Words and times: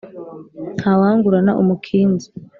Ntawangurana 0.79 1.51
umukinzi 1.61 2.27